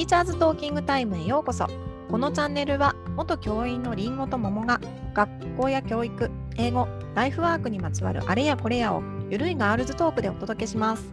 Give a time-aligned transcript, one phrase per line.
[0.00, 1.66] ティーチャーズトーキングタイムへようこそ。
[2.10, 4.80] このチャンネルは元教員のりんごと桃が
[5.12, 11.04] 学校や教育英語ライフワークにまつわるあれやこれやをゆるいガールズトークでお届けします。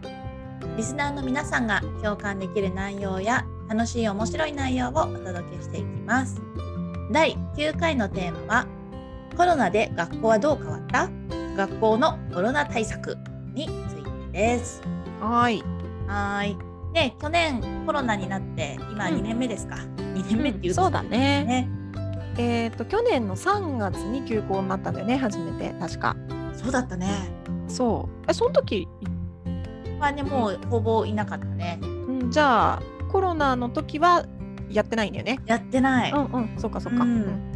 [0.78, 6.40] リスナーの皆さんが共感できる内容や楽しい面白い内容をお届けしていきます。
[7.12, 8.66] 第9回のテーマは
[9.36, 11.10] コロナで学校はどう変わった？
[11.58, 13.18] 学校のコロナ対策
[13.52, 14.80] についてです。
[15.20, 15.62] はい。
[16.06, 19.14] はいね去年コロナになって今うん。
[19.16, 21.44] 2年目ですか、2年目っていうとそうだね。
[21.44, 21.68] ね。
[22.38, 26.16] えっ、と去年の3月に休校になったんだよね初めて確か。
[26.54, 27.08] そうだったね。
[27.68, 28.24] そう。
[28.28, 28.88] えその時、
[29.98, 31.78] まあねもうほぼいなかったね。
[31.82, 31.86] う
[32.26, 34.24] ん、じゃあコロナの時は
[34.70, 35.38] やってないんだよね。
[35.46, 37.04] やってない、うんうんそうかそうか。
[37.04, 37.47] ううんん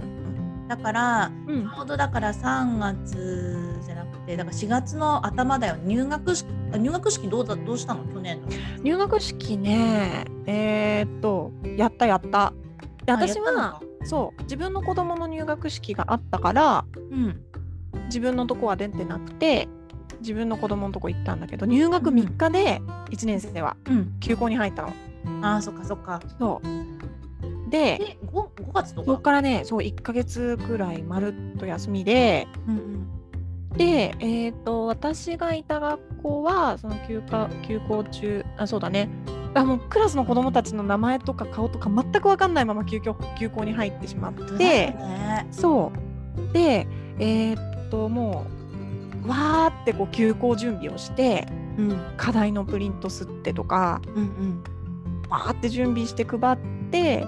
[0.76, 1.68] だからうん。
[1.68, 5.76] ちょうどだから3月じゃなくてだから4月の頭だよ。
[5.84, 8.04] 入学式あ入学式どうだどうしたの？
[8.06, 8.48] 去年の。
[8.82, 12.54] 入学式ねえーっとやったやった。
[13.06, 14.42] 私はそう。
[14.44, 17.42] 自分の子供の入学式があったからうん。
[18.06, 19.68] 自分のとこは出てなくて
[20.20, 24.14] 自分の子供のとこ行ったんだけど入学うん3日で1年生はうん。
[24.20, 24.88] 休校に入ったの。
[25.42, 26.22] あーそっかそっか。
[26.38, 27.70] そう。
[27.70, 33.08] でで 5, 5月とそこかからねそう1ヶ月くらいまるっと休みでうんうん。
[33.76, 39.08] で、えー、と私がいた学校はその休暇休校中あそうだね。
[39.54, 45.46] あもうクラスの子供たちの名前とか顔とか全く分かんないまま休校休校に入ってしまってね。
[45.50, 45.92] そ
[46.50, 46.52] う。
[46.52, 46.86] で
[47.18, 48.46] えーっとも
[49.24, 51.46] うわーってこう休校準備をして
[51.78, 52.00] うん。
[52.16, 54.62] 課題のプリント吸ってとかうんうん。
[55.30, 56.58] わーって準備して配っ
[56.90, 57.26] て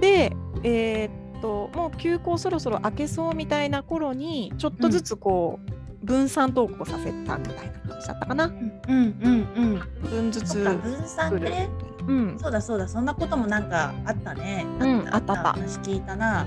[0.00, 0.32] で
[0.62, 5.60] えーっともう休校そろそろ明けそうみたいな頃にちょっとずつこ
[6.02, 8.46] う、分散登校させたみたいな感じだったかな。
[8.46, 9.82] うんうんうん。
[10.10, 11.50] 分ずつ分散作る。
[11.50, 11.68] ね
[12.08, 14.66] うん、そうだそうだそんなこともなんかあったね。
[14.80, 16.46] うんあったあった話聞いたな。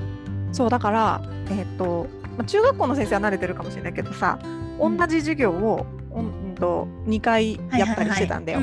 [0.51, 2.07] そうだから、えーっと
[2.37, 4.39] まあ、中学校の先生は慣れてるかもしれないけどさ
[4.79, 4.97] 同うん。
[5.07, 8.59] じ授業を、うんと2回やったりしてたんだよ。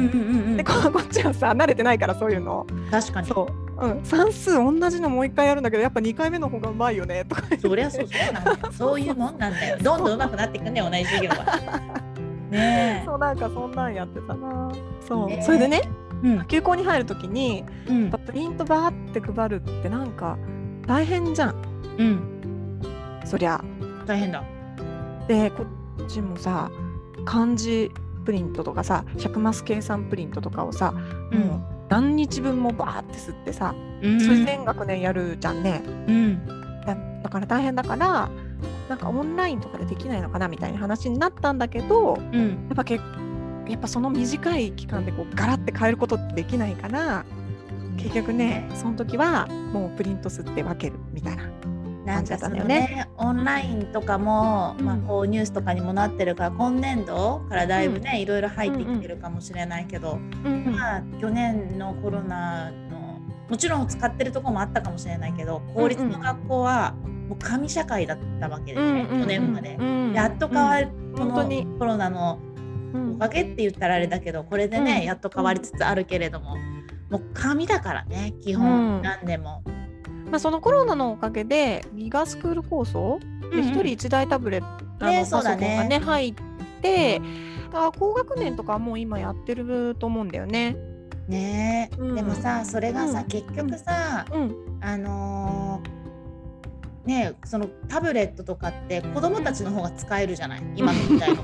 [0.57, 2.67] でここっちはさ慣れてないからそういうの。
[2.91, 3.27] 確かに。
[3.29, 7.43] そう、うん、算数同じのもう一回やるんだけどやっぱ2回目の方がうまいよねとか。
[7.61, 8.73] そりゃそうそうなんだよ。
[8.73, 9.79] そういうもんなんだよ。
[9.81, 11.91] どんどん上手くなっていくね同じ授業は。
[12.51, 14.73] ねそうなんかそんなんやってたな。
[15.07, 15.83] そう、ねそれでね
[16.25, 16.45] えうん。
[16.47, 18.11] 休校に入る時にうん。
[18.11, 20.37] プリントバーって配るってなんか
[20.87, 21.55] 大変じゃん。
[21.99, 22.81] うん。
[23.25, 23.63] そりゃ。
[24.07, 24.43] 大変だ。
[25.29, 25.65] でこ
[26.03, 26.71] っちもさ
[27.25, 27.93] 漢字
[28.25, 30.95] プリントとかさ100マス計算プリントとかをさ、
[31.31, 31.41] うん。
[31.41, 34.21] もう何日分もバーって吸ってさ、うん。
[34.21, 35.83] それ全学年やるじゃんね。
[36.07, 36.47] うん。
[36.87, 38.29] だだから大変だから
[38.89, 42.69] なんかオンラインとかでできないのかなみたいな話になったんだけどやうん。
[42.73, 42.95] っぱけ
[43.69, 47.25] やっぱその短い期間でこうガラって変えることってできないから
[47.99, 51.43] 結局ねその時はもうプリント吸って分けるみたいな
[52.09, 53.09] なんかそのねね。
[53.19, 54.85] オンラインとかも、うん。
[54.87, 66.93] まあ、こうニュースとかにもなってるから今年度からだいぶね、いろいろ入ってきてるかもしれないけど、うんまあ去年のコロナのもちろん使ってるところもあったかもしれないけど公立の学校は
[67.29, 69.77] もう紙社会だったわけでね、去年まで。
[70.15, 71.67] やっと変わる、この本当に。
[71.79, 72.39] コロナの
[72.95, 73.15] うん。
[73.17, 75.05] おかげって言ったらあれだけどこれでね、うん。
[75.05, 76.57] やっと変わりつつあるけれども、
[77.11, 78.61] もう紙だからね基うん。
[78.61, 79.63] 本何でも。
[80.31, 83.19] まあ、そのコロナのおかげでギガスクール構想
[83.51, 86.35] で1人1台タブレット、あのねパソコンがねね入っ
[86.83, 87.25] てだ
[87.73, 90.77] から高学年とかはもう今やってると思うんだよね。
[91.29, 91.91] ね。
[91.93, 92.15] え、うん。
[92.15, 93.25] でもさそれがさ、うん。
[93.27, 94.79] 結局さ、うん。
[94.81, 95.98] あのー
[97.09, 101.43] ねえそのタブレットとかって子供たちの方が使えるじゃない今の時代の。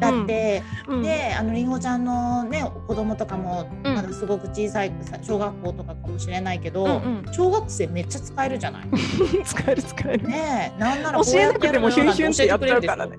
[0.00, 1.02] だって、うん。
[1.02, 3.94] であのりんごちゃんのね子供とかもうん。
[3.94, 7.32] まだすごく小さいさ小学校とかかもしれないけど、うんうん。
[7.32, 8.88] 小学生めっちゃ使えるじゃない。
[9.46, 10.28] 使える使える。
[10.28, 13.16] ねえなんなら教えなくてもヒュンヒュンってやっちゃうからね。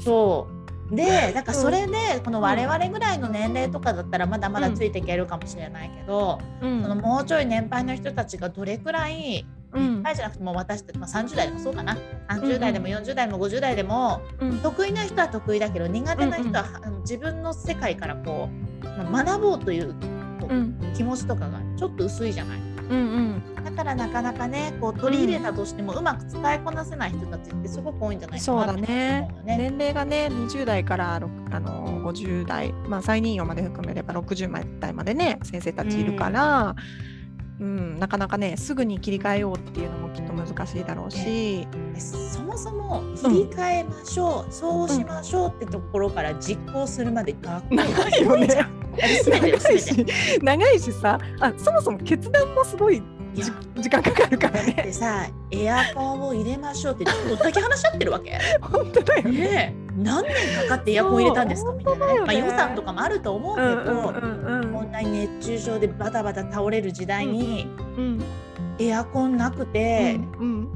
[0.00, 0.48] そ
[0.90, 0.96] う。
[0.96, 1.92] でだからそれで
[2.24, 6.82] この我々ぐらいの年齢とかだったらまだまだついていけるかもしれないけど、うん。
[6.82, 9.94] そのもうちょい年配の人たちがどれくらいうん。
[9.96, 11.96] 年配じゃなくても私たち、まあ、30代でもそうかな。
[12.28, 14.58] 30代でも40代でも50代でもうん。
[14.60, 16.64] 得意な人は得意だけど苦手な人は、
[17.00, 18.48] 自分の世界からこ
[18.82, 19.94] う、まあ学ぼうという
[20.40, 20.92] こううん。
[20.94, 22.58] 気持ちとかがちょっと薄いじゃない。
[22.90, 29.28] うんだからなかなかねこう取り入れたとしてもうまく使いこなせない人たちってすごく多いんじゃないかそうだね。
[29.44, 31.28] 年齢がね20代からあの
[32.10, 37.17] 50代、まあ、再任用まで含めれば60代までね先生たちいるから、うん
[37.60, 48.46] なかなかねすぐに切り替えようっていうのもきっと難しいだろうし、でそもそも切り替えましょう、そうしましょうってところから実行するまで学校長いよね。
[49.28, 50.06] 長いし
[50.42, 51.18] 長いしさ。
[51.40, 53.02] あそもそも決断もすごい
[53.34, 54.72] 時間かかるからね。
[54.74, 58.38] てさエアコンを入れましょうってどんだけ話し合ってるわけ？
[58.62, 59.30] 本当だよね。
[59.30, 60.34] ねえ何年
[60.68, 62.20] かかってエアコン入れたんですかみたいなね。
[62.20, 64.92] まあ、予算とかもあると思うけど、うんうんうんこん。
[64.92, 67.66] なに熱中症でバタバタ倒れる時代に
[67.96, 68.22] うん
[68.78, 70.68] エアコンなくて、うん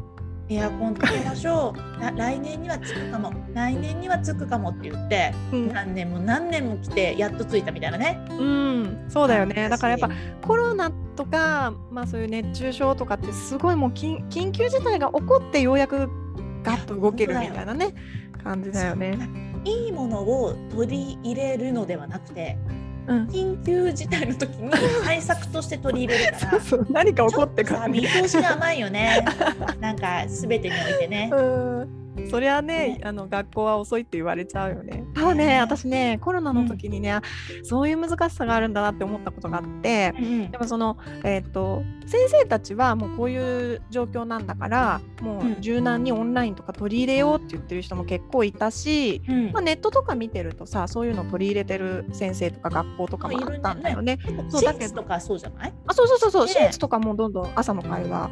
[0.48, 3.32] エアコンつけましょうな来年にはつくかも。
[3.54, 5.72] 来年にはつくかもって言ってうん。
[5.72, 8.20] 何年も何年も来てやっとついたみたいなね。
[8.30, 9.68] うん、そうだよね。
[9.68, 16.10] だからやっぱ私コロナとか、まあ、そういう熱中症とかってすごいもう緊緊急事態が起こってようやく
[16.62, 17.94] ガッと動けるみたいなね
[18.42, 19.18] 感じだよね。
[19.64, 22.58] いいものを取り入れるのではなくて
[23.06, 24.70] うん、緊急事態の時に
[25.04, 28.00] 対策として取り入れるからそう何か起こってからね。
[28.00, 29.24] 見通しが甘いよね。
[29.80, 31.30] なんか全てにおいてね。
[31.32, 35.04] うんそりゃねあの学校は遅いって言われちゃうよね。
[35.14, 37.22] ただね私ねコロナの時にね、あ
[37.62, 40.14] そういう難しさがあるんだなって思ったことがあって。
[40.18, 45.52] うんでもその、えー、と先生たちはもうこういう状況なんだからもうん。
[45.52, 49.52] う柔軟にオンラインとか取り入れようって言ってる人も結構いたし、うん。
[49.52, 54.18] まあ、ネットとか見てるとさそういうの取り入れてる先生とか学校とかもあったんだよね。
[54.50, 54.84] そう私だけど。
[54.84, 55.72] 立とかそうじゃない？
[55.86, 56.52] あそうそうそうそう、ね。
[56.52, 58.30] 私立とかもどんどん朝の会話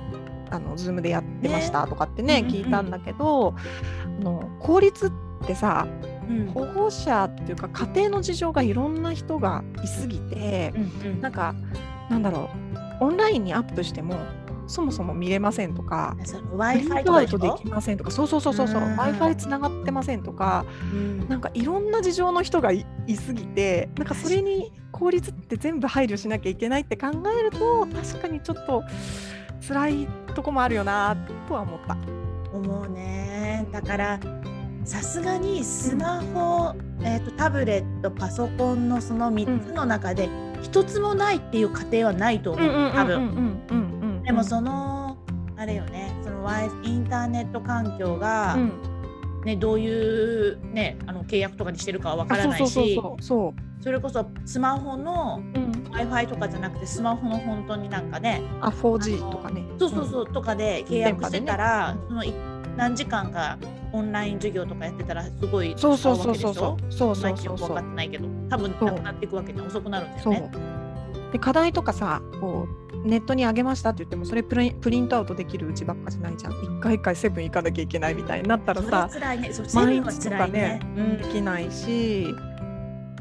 [0.50, 3.54] あの Zoom でやってましたとかってねね聞いたんだけど
[4.04, 5.86] あの公立ってさ
[6.28, 6.46] うん。
[6.46, 11.20] 保護者っていうか家庭の事情がいろんな人がいすぎてうんうん。
[11.20, 11.54] なんか
[12.08, 12.50] なんだろ
[13.00, 14.14] うオンラインにアップしても
[14.66, 16.16] そもそも見れませんとか。
[16.24, 21.28] そのプリ Wi-Fi ントアウトできませんとかそうそうそうそう w i f i つながってませんとかうん。
[21.28, 28.84] なんかいろんな事情の人がいいすぎてなんかそれに効率って全部配慮しなきゃいけないって考えると確かにちょっと
[29.70, 31.96] 辛いとこもあるよなとは思った。
[32.52, 33.68] 思うね。
[33.70, 34.20] だから
[34.84, 40.28] さすがにスマホ、えー、とタブレットパソコンのその3つの中で
[40.60, 42.92] 一つもないっていう家庭はないと思う。
[42.92, 44.22] 多分。
[44.24, 45.16] でもその
[45.56, 46.12] あれよね。
[46.24, 46.48] その
[46.82, 48.72] インターネット環境が、うん。
[49.44, 59.64] ね、どういう、ね、あの契約とかにしてるかはわかあらないしそれこそスマホのうん、w i f i とかじゃなくてスマホの本当になんかねあ 4G とかね。
[59.78, 62.00] そうそうそうとかで契約してたら、ね。
[62.08, 62.34] そのい
[62.76, 63.58] 何時間か
[63.92, 66.54] オンライン授業とかやってたらすごいそうそうそうそう。
[66.54, 67.68] そうそうそうそうそう。
[67.68, 70.32] 分かってないけど多分そうなくなっていくわけで遅くなるんだよそう。
[70.34, 70.50] ね。
[71.32, 76.52] で課題とかさこうネットに上げましたって言ってもそれプリンプリントアウトできるうちばっかじゃないじゃん。
[76.52, 79.50] 一回一回セブン行かなきゃいけないみたいになったらさね。
[79.74, 81.18] 毎日とかねね。
[81.22, 82.26] できないし。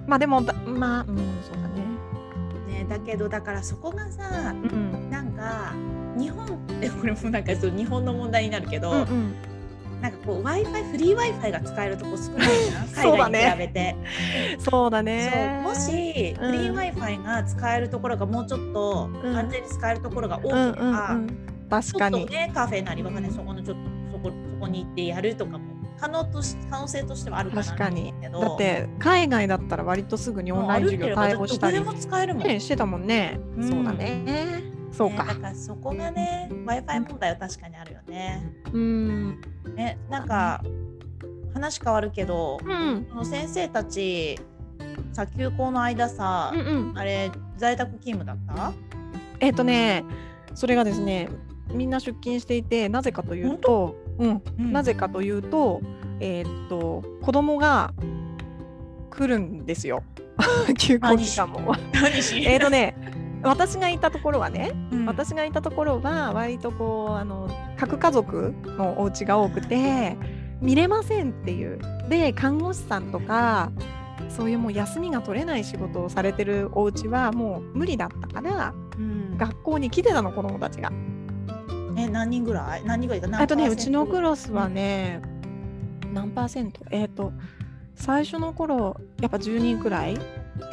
[0.08, 1.84] まあでもだまあうんそうだね。
[1.84, 1.89] うん
[2.70, 2.86] ね。
[2.90, 5.10] だけどだからそこがさうん。
[5.10, 5.74] なんか
[6.18, 6.50] 日本っ
[6.80, 9.34] て これもなんかそう日本の問題になるけど、うんうん。
[10.02, 13.96] なんかこう Wi-Fi フリー Wi-Fi が使えるとこ少ないじゃん海外に比べて。
[14.60, 15.62] そうだね。
[15.64, 16.52] もしうん。
[16.52, 19.36] フリー Wi-Fi が使えるところがもうちょっとうん。
[19.36, 21.28] 安全に使えるところが多けうんれば、うんうん。
[21.70, 25.69] 確ちょっとかにねカフェなりわかんないそこのちょっとそこそこに行ってやるとかも
[26.00, 28.14] 可能とし可能性としてはあるかな確かに。
[28.22, 31.80] だって海外だったら割とすぐにオンライン授業対応したり。
[31.80, 32.44] も使えるもん。
[32.44, 33.68] ねしてたもんね、うん。
[33.68, 34.64] そうだね。
[34.92, 38.44] そうか、ねだからそこがね Wi-Fi 問題は確かにあるよね。
[38.72, 39.42] うん。
[39.76, 40.64] ねなんか
[41.54, 43.06] 話変わるけどうん。
[43.10, 44.40] その先生たち
[45.12, 46.60] さ休校の間さ、うん
[46.90, 46.98] うん。
[46.98, 48.74] あれ在宅勤務だった？
[49.40, 50.04] えっ、とね
[50.56, 51.30] それがですね
[51.74, 54.72] みんな出勤していてなぜかというと、うん、うん。
[54.74, 55.82] なぜかというと
[56.20, 57.94] えっ、と子供が
[59.10, 60.04] 来るんですよ。
[60.78, 61.76] 休校期間も。
[62.46, 62.96] えっとね
[63.42, 65.06] 私がいたところはね、うん。
[65.06, 70.18] 私がいたところは割とこうあの核家族のお家が多くて
[70.62, 71.80] 見れませんっていう。
[72.10, 73.72] で看護師さんとか
[74.28, 79.38] そういうもう休みが取れない仕事をされてるお家はもう無理だったからうん。
[79.38, 80.92] 学校に来てたの子供たちが。
[82.00, 85.22] え何人ぐらい何人ぐらいか何あとねうちのクラスはね、
[86.14, 86.82] 何パーセント？
[86.92, 87.32] えっ、と
[87.96, 90.18] 最初の頃やっぱ10人くらい。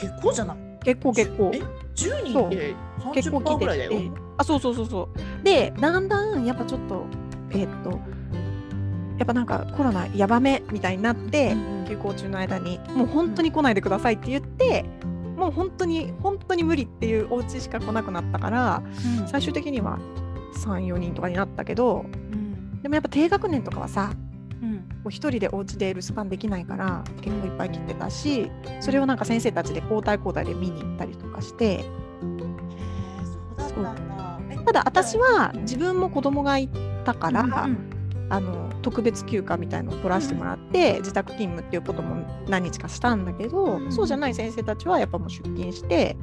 [0.01, 0.57] 結構じゃない？
[0.85, 1.51] 結構結構。
[1.55, 1.61] え
[1.95, 3.93] 10人って30%結構来ぐらいだよ？
[4.39, 5.45] あそうそうそうそう。
[5.45, 7.05] でだんだんやっぱちょっと
[7.51, 7.91] えっ、と
[9.19, 11.77] やっぱなんかコロナやばめみたいになって、うん。
[11.89, 14.85] 休校中の間にもう本当に来ないでくださいって言って、
[15.37, 18.83] もう本当に本当に無理っていうお家しか来なくなったから
[19.21, 19.29] うん。
[19.29, 19.99] 最終的には
[20.57, 22.83] 34人とかになったけどうん。
[22.83, 24.13] でもやっぱ低学年とかはさ
[24.63, 24.79] うん。
[24.79, 31.85] こう一人でお家で留守番できないから結構いっぱい来てたしそれをなんか先生たちで交代交代で見に行ったりとかして。
[34.67, 34.83] たんだ。
[34.85, 36.69] 私は自分も子供がい
[37.05, 37.93] たから、うんうん
[38.29, 46.17] あの特別休暇みたいのを取らせてもらって、自宅勤務っていうことも何日かしたんだけど、うんそうじゃない先生たちはやっぱもう出勤して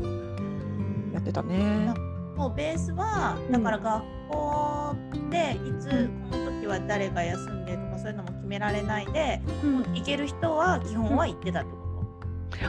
[1.13, 1.94] やってたね。
[2.36, 3.52] もうベースはうん。
[3.54, 4.96] だから学校
[5.30, 9.84] でいつこの時は誰が休んでとかそういうのも決められないでうん。
[9.94, 11.84] 行ける人は基本は行ってたってこ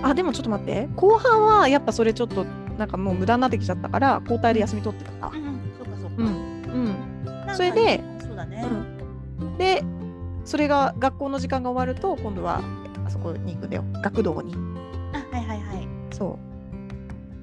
[0.03, 0.89] あでもちょっと待って。
[0.97, 2.45] 後半はやっぱそれちょっと
[2.79, 5.37] なんかもう無駄になってきちゃったから交代で休み取ってたと。。
[5.37, 6.15] うん、そうかそうか。
[6.19, 6.27] うん。
[7.49, 7.55] うん。
[7.55, 8.67] それでそうだね。
[9.41, 9.85] うん、で
[10.45, 12.61] それが学校の時間が終わると今度は
[13.07, 13.85] あそこに行くんだよ。
[14.03, 14.55] 学童に。
[15.13, 15.89] あはいはいはい。
[16.13, 16.39] そ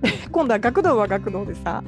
[0.04, 0.08] う。
[0.32, 1.84] 今度は学童は学童でさ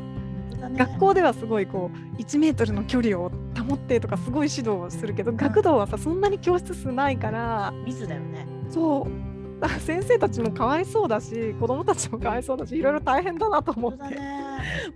[0.69, 3.31] 学校ではすごいこう1メートルの距離を
[3.67, 8.47] 保ってとかすごい指導をするけど学童はさそんなに教室数ないから密だよね。
[8.69, 9.33] そう
[9.79, 14.17] 先生たちもかわいそうだし子供たちもかわいそうだしいろいろ大変だなと思って、ね。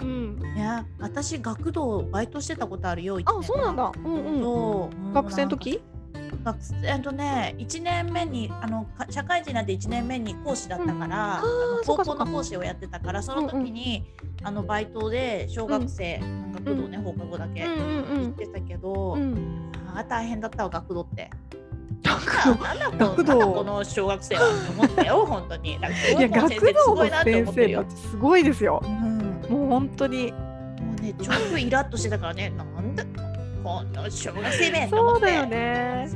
[0.01, 3.19] うん、いや私学童バイトしてたことあるよ。
[3.19, 5.13] 一あ年そうなんだうんうん。
[5.13, 5.81] 学生の時？
[6.43, 14.05] 学生えっとね1年目にあのか社会人になって1年目に講師だったから、あーあの高校の講師をやってたからその時に、
[14.43, 16.19] あのバイトで小学生、
[16.53, 19.21] 学童ね、放課後だけうんうん行ってたけど、うん。
[19.21, 21.29] うんあー大変だったわ学童って。
[22.03, 22.65] 学童？
[22.97, 25.71] なんだここの小学生はって思ったよ 本当に。
[25.71, 28.81] いや学小学校の先生ってす童のごいなってすごいですよ。
[28.83, 30.29] うん、ももう本当に。
[30.29, 33.03] うねちょっとイラッとしてたからねなんだ
[33.67, 35.27] この小学生めと思って。
[35.27, 36.09] そうだよね。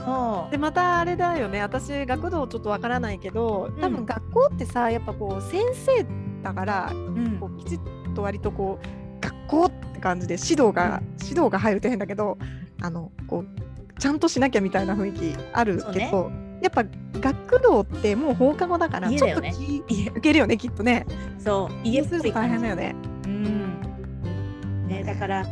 [0.52, 1.62] でまたあれだよね。
[1.62, 3.94] 私学童ちょっとわからないけど多うん。
[3.96, 6.06] 分学校ってさやっぱこう先生
[6.44, 7.38] だからうん。
[7.40, 7.80] こうきちっ
[8.16, 12.38] と割とこう学校って感じで指導が、指導が入ると変だけど
[12.82, 16.32] あのこうちゃんとしなきゃみたいな雰囲気あるけど、
[16.62, 16.84] やっぱ
[17.20, 19.54] 学童ってもう放課後だからちょっとね
[19.88, 21.06] 気受けるよねきっとね。
[21.38, 22.96] そう家っぽ大変だよね。
[23.26, 24.88] うん。
[24.88, 25.46] ね、だから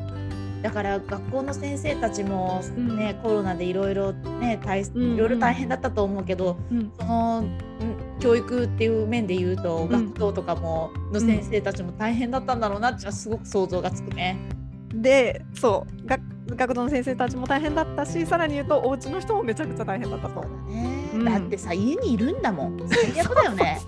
[0.62, 2.98] だから学校の先生たちも、うん。
[2.98, 4.86] ねコロナでいろいろね大い
[5.18, 6.92] ろいろ大変だったと思うけど、うん。
[7.00, 7.60] そのん
[8.20, 9.90] 教育っていう面で言うと、ん。
[9.90, 14.38] 学童とかもの先生たちも大変だったんだろうなってすごく想像がつくね。
[14.94, 16.22] でそう学
[16.56, 20.42] 学童の先生たちも大変だったしさらに言うとお家の人もめちゃくちゃ大変だったと。
[20.42, 21.24] そう。
[21.24, 22.90] だだってさ家にいるんだもん。
[22.90, 23.80] 最悪だよね。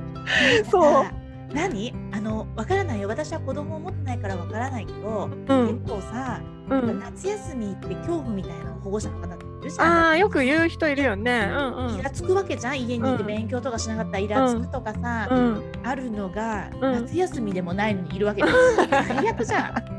[0.70, 1.04] そう
[1.52, 1.92] 何？
[1.92, 3.08] あのわからないよ。
[3.08, 5.78] 私は子供を持ってないからわからないけど、うん。
[5.82, 9.86] 結構さ、うん、夏休みって恐怖みたいな保護者の方っているじゃん。
[9.86, 11.48] ああよく言う人いるよね。
[11.50, 11.94] うんうん。
[11.98, 12.80] イラつくわけじゃん。
[12.80, 14.12] 家にいてうん勉強とかしなかった。
[14.12, 16.92] らイラつくとかさ、うん、あるのが、うん。
[17.06, 18.54] 夏休みでもないのにいるわけです
[18.90, 19.96] 最悪じゃん。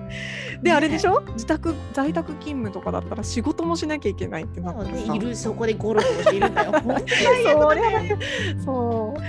[0.64, 1.22] であれでしょ？
[1.34, 4.92] 自宅在宅勤務とかだったら仕事もしなきゃいけないってなってさ。
[5.12, 5.36] ねいる。
[5.36, 6.72] そこでゴロゴロしているんだよ。
[8.66, 9.22] そう。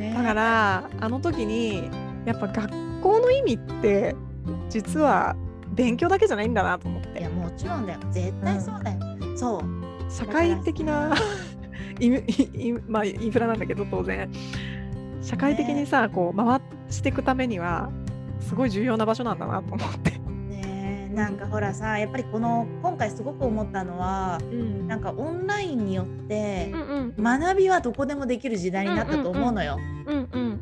[0.00, 0.12] ね。
[0.16, 1.90] だからあの時に
[2.24, 4.14] やっぱ学校の意味って
[4.68, 5.36] 実は
[5.74, 7.20] 勉強だけじゃないんだなと思って。
[7.20, 8.00] いやもちろんだよ。
[8.10, 8.98] 絶対そうだよ。
[9.36, 10.12] そう。
[10.12, 11.14] 社会的な
[12.00, 14.30] インインまあ、インフラなんだけど当然。
[15.22, 17.90] 社会的にさ、こう回していくためには
[18.40, 20.10] すごい重要な場所なんだなと思って。
[20.10, 24.86] ねなんかほらさやっぱりこの今回すごく思ったのはうん。
[24.86, 27.40] なんかオンラインによってうんうん。
[27.40, 29.78] 学びはどこでもできる時代になったと思うのよ。
[30.06, 30.60] うんうん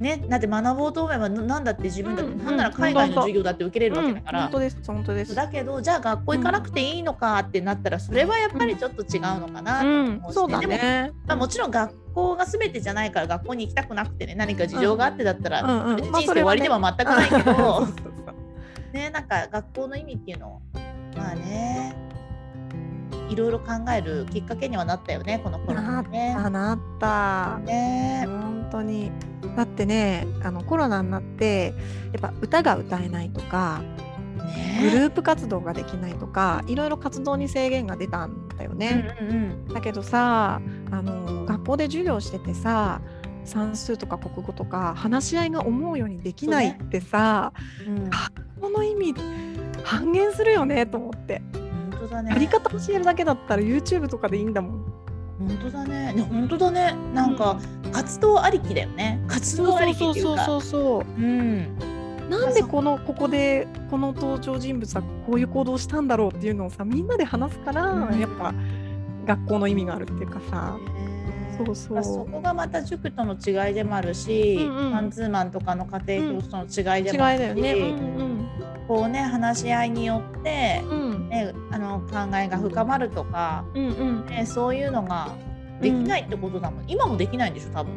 [0.00, 4.42] ね、だって学ぼうと思えばななんだって自分だって、うんなんなら海外の授業だって受けれるわけだから。
[4.42, 5.34] 本当です本当です。
[5.36, 11.12] だけどじゃあ学校行かなくていいのかってなったらそれはやっぱりちょっと違うのかなとうん思うし、そね。
[11.26, 17.86] まあ、もちろん学校が全てじゃないから学校に行きたくなくてね何か事情があってだったら、人生終わりでは全くないけど、
[18.92, 20.60] ねなんか学校の意味っていうのを
[21.16, 21.94] まあね
[23.28, 26.34] いろいろ考えるきっかけにはなったよねこのコロナね。
[26.36, 27.58] あなった。
[27.64, 29.10] ね本当に。
[29.56, 31.74] だってねあのコロナになって
[32.12, 33.82] やっぱ歌が歌えないとか
[34.80, 39.16] グルねープ活動ができないとかいろいろ活動に制限が出たんだよね。
[39.20, 43.00] うんうんだけどさあの学校で授業しててさ
[43.44, 47.52] 算数とか国語とか話し合いが思うようにできないってさ、
[47.86, 48.10] うんうん
[48.60, 49.14] この意味
[49.84, 52.30] 半減するよねと思って、本当だね。
[52.30, 55.03] やり方教えるだけだったら YouTube とかでいいんだもん。
[55.38, 56.12] 本当だね。
[56.12, 56.94] ね本当だね。
[57.12, 57.58] なんか
[57.92, 59.20] 活動ありきだよね。
[59.28, 60.44] 活動ありきっていうか。
[60.44, 61.94] そうそううん。
[62.28, 68.54] なんでこのここでこの登場人物はこういう行動をしたんだろうっていうのをさみんなで話すから、うんやっぱ
[69.26, 70.76] 学校の意味があるっていうかさ、
[71.56, 77.72] そうそうまあそこがまた塾との違いでもあるし、うんうんマンツーマンとかの家庭教師との違いでもあるし、だよね。
[77.72, 78.34] うん
[78.86, 81.03] こうね話し合いによって、うんうん
[81.34, 84.26] ね、あの考えが深まるとか、うんうん。
[84.26, 85.34] ね、そういうのが
[85.80, 87.92] できないってことだもん、今もできないんでしょ多分。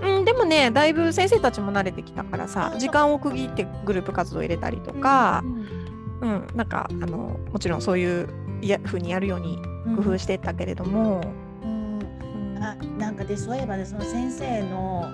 [0.00, 8.28] うん、でもねだいぶ先生たちも慣れてきたからさあ時間を区切ってグループ活動入れたりとかう、んうんなんかあのもちろんそういう
[8.62, 9.60] いや風にやるように
[9.96, 11.20] 工夫してたけれども、
[11.64, 12.00] うん
[12.56, 12.62] うん。
[12.62, 15.04] あなんかでそういえばねその先生の、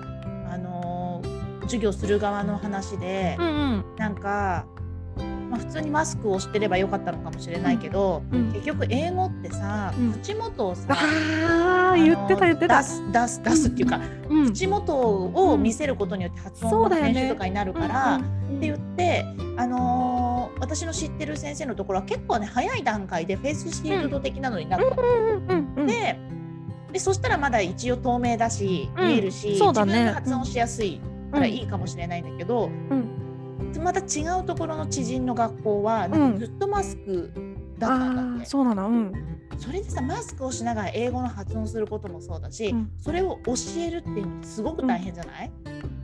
[0.51, 3.85] あのー授業する側の話で、うんうん。
[3.97, 4.65] なんか、
[5.49, 10.13] まあ、普通にマスクをしてればよかったのかもしれないけど、うん結局英語ってさ、うん。
[10.13, 12.81] 口元をさああ言ってた言ってた。
[12.81, 12.87] 出。
[12.87, 14.45] す出す出すっていうか、うん。
[14.47, 19.25] 口元を見せることによって発音の練習とかになるから、うんうんって言って、
[19.57, 24.79] あのー私の知ってる先生のところは結構ね早い段階でフェイスシールド的なのになっ
[25.85, 26.17] で
[26.93, 29.07] でそしたらまだ一応透明だし、うん。
[29.09, 29.91] 見えるし、そうだね。
[29.91, 33.14] 自分が発音しやすいからいいかもしれないんだけど、うん
[33.85, 37.31] また違うところの知人の学校はなんかずっとマスク
[37.77, 38.89] だったんだって、ああそうなの。
[38.89, 39.13] うん。
[39.59, 42.91] それでさマスクをしながら英語の発音することもそうだし、うん。
[42.97, 45.51] それを教えるっていうのすごく大変じゃない、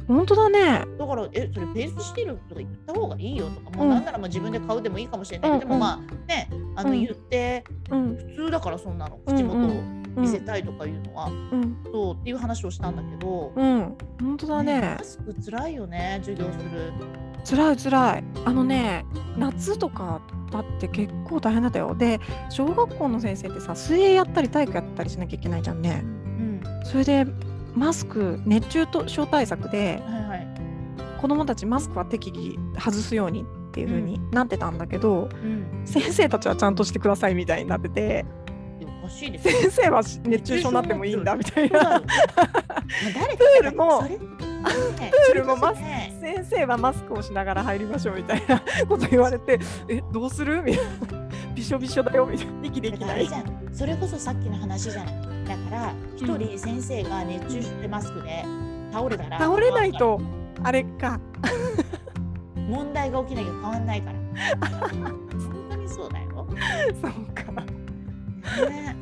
[0.08, 0.86] 本当だね。
[0.98, 3.90] だからえそれフェイスシールドとか言った方がいいよとか、もううん。
[3.90, 5.98] なんならもう自分で買うでもいいかもしれないけど、うんでもまあ
[6.28, 7.00] ねあのうん。
[7.02, 8.16] 言ってうん。
[8.16, 9.82] 普通だからそんなの口元を
[10.16, 11.78] 見せたいとかいうのは、うん。
[11.92, 13.98] そうっていう話をしたんだけど、うん。
[14.22, 14.96] 本当だね。
[15.00, 16.94] マスクつらいよね授業する。
[17.44, 18.24] 辛い辛い。
[18.46, 19.06] あのね
[19.38, 20.22] 夏とか
[20.52, 21.96] だって結構大変だったよ。
[21.96, 22.20] で
[22.50, 26.02] 小学校の先生ってさ水泳やったり体育やったりしなきゃいけないじゃんね。
[26.04, 26.62] うん。
[26.84, 27.26] それで
[27.76, 30.48] マスク熱中症対策ではいはい。
[31.20, 38.26] 子どもたちマスクは適宜外すようにっていう風になってたんだけど、うん、先生たちはちゃんとしてくださいみたいになってて。
[39.04, 39.54] おかしいですよ。
[39.62, 41.80] 先生は熱中症になってもいいんだみたいな。
[41.90, 42.02] まあ
[43.16, 49.60] 誰プールも プールもマスクね先生はマスクをしながら入りましょうみたいな こと言われて
[49.90, 50.62] えどうする？
[50.62, 50.92] みたいな。
[51.56, 52.26] びしょびしょだよ。
[52.26, 52.54] みたいな。
[52.64, 53.28] 息できない。
[53.74, 55.14] それこそさっきの話じゃない。
[55.46, 58.46] だから一人先生が熱中症でマスクで
[58.94, 60.22] 倒れたら倒れないと
[60.64, 61.20] あれか。
[62.70, 64.68] 問題が起きなきゃ変わんないから。
[64.90, 65.28] 本
[65.70, 66.48] 当にそうだよ。
[67.02, 67.52] そうか。
[68.70, 68.96] ね。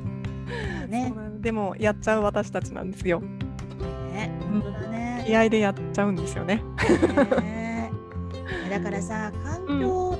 [0.87, 1.13] ね。
[1.41, 3.19] でもやっちゃう私たちなんですよ。
[4.11, 4.31] ね。
[4.51, 6.63] 本当だね気合でやっちゃうんですよね。
[7.41, 7.91] ね
[8.69, 10.17] だからさ環境、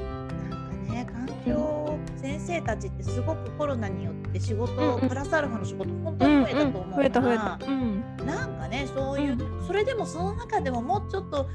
[0.49, 5.09] なんかね環境先生たちってすごくコロナによって仕事、うんうん。
[5.09, 7.59] プラスアルファの仕事本当に増えたと思うから、増えた増えた。
[7.65, 8.03] うん。
[8.25, 11.49] なんかねそういう、それでもその中でももうちょっと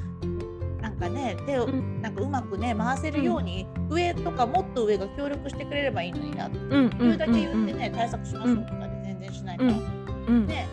[0.80, 2.02] なんかね手を、うん。
[2.02, 10.04] なんかうまくね回せるように、上とかもっと上が協力してくれればいいのになってうんうだけ言ってね、対策しましょうとかで全然しないから、うん。
[10.26, 10.46] うん。
[10.48, 10.66] ね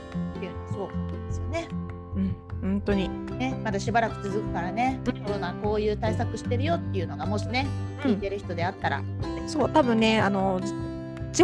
[2.71, 7.67] 本当にね、まだしばらく続くからね、うんコロナこういう対策してるよっていうのがもしね、
[8.01, 9.03] 聞いてる人であったら、
[9.45, 10.73] そう多分ねあのじ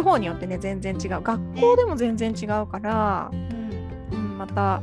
[0.00, 4.80] 方によってね全然違う学校でも全然違うから、うんうん、また、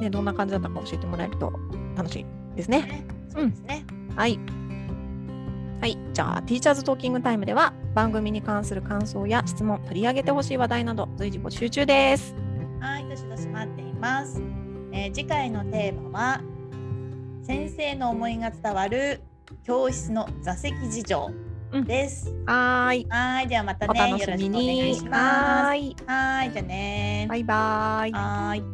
[0.00, 1.52] ね、どんな感じだったか教えてもらえると
[1.96, 2.82] 楽しいですね。
[2.82, 3.84] ね、そうですね。
[4.16, 4.38] はい。
[5.80, 5.98] はい。
[6.14, 12.34] じゃあ、ティーチャーズトーキングタイムでは、番組に関する感想や質問、取り上げてほしい話題など、随時募集中です。
[12.80, 14.53] はい、どしどし待っています。
[14.96, 16.40] えー次回のテーマは、
[17.42, 19.20] 先生の思いが伝わる
[19.64, 21.30] 教室の座席事情
[21.84, 22.32] です。
[22.46, 23.06] はーい。
[23.10, 24.62] はい、ではまたおね、よろしくお願。
[24.62, 25.22] いします。
[25.66, 25.96] はーい。
[26.06, 28.12] はい、じゃあねバイバーイ。
[28.12, 28.73] はーい。